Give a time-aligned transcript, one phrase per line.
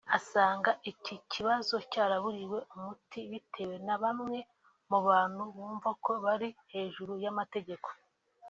[0.17, 4.37] asanga iki kibazo cyaraburiwe umuti bitewe na bamwe
[4.89, 7.89] mu bantu bumva ko bari hejuru y’amategeko